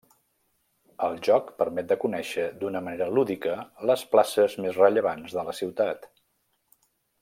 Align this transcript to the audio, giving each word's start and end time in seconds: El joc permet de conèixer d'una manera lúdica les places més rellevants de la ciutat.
El 1.07 1.19
joc 1.27 1.51
permet 1.59 1.91
de 1.91 1.97
conèixer 2.05 2.47
d'una 2.63 2.83
manera 2.89 3.09
lúdica 3.19 3.55
les 3.91 4.09
places 4.15 4.59
més 4.65 4.83
rellevants 4.85 5.41
de 5.41 5.49
la 5.51 5.59
ciutat. 5.63 6.13